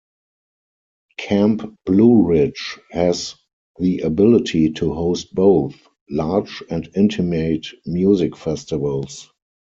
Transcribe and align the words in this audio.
Camp 1.19 1.75
Blue 1.85 2.23
Ridge 2.23 2.79
has 2.89 3.35
the 3.77 3.99
ability 3.99 4.71
to 4.71 4.95
host 4.95 5.35
both 5.35 5.75
large 6.09 6.63
and 6.71 6.89
intimate 6.95 7.67
music 7.85 8.35
festivals. 8.35 9.31